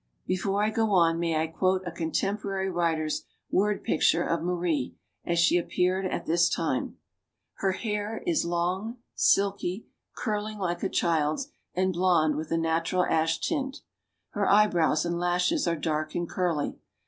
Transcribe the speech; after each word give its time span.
Before 0.25 0.63
I 0.63 0.71
go 0.71 0.93
on, 0.93 1.19
may 1.19 1.39
I 1.39 1.45
quote 1.45 1.83
a 1.85 1.91
contemporary 1.91 2.71
writer's 2.71 3.21
word 3.51 3.83
picture 3.83 4.23
of 4.23 4.41
Marie, 4.41 4.95
as 5.25 5.37
she 5.37 5.59
appeared 5.59 6.05
at 6.07 6.25
this 6.25 6.49
time? 6.49 6.97
Her 7.57 7.73
hair 7.73 8.23
i 8.27 8.35
long, 8.43 8.97
silky, 9.13 9.85
curling 10.15 10.57
like 10.57 10.81
a 10.81 10.89
child's, 10.89 11.51
and 11.75 11.93
blond 11.93 12.35
with 12.35 12.49
a 12.51 12.57
natural 12.57 13.03
ash 13.05 13.37
tint.... 13.47 13.81
Her 14.31 14.49
eyebrows 14.49 15.05
and 15.05 15.19
lashes 15.19 15.67
are 15.67 15.75
dark 15.75 16.15
and 16.15 16.27
curly. 16.27 16.79